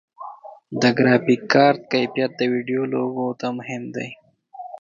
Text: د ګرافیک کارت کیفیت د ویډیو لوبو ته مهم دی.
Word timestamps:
د 0.81 0.83
ګرافیک 0.97 1.41
کارت 1.53 1.81
کیفیت 1.91 2.31
د 2.37 2.41
ویډیو 2.53 2.81
لوبو 2.93 3.27
ته 3.39 3.47
مهم 3.57 3.83
دی. 3.95 4.09